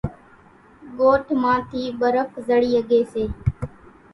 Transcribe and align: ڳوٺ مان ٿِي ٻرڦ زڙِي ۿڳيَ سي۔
ڳوٺ 0.97 1.25
مان 1.41 1.57
ٿِي 1.69 1.81
ٻرڦ 1.99 2.27
زڙِي 2.47 2.69
ۿڳيَ 2.77 3.01
سي۔ 3.11 3.23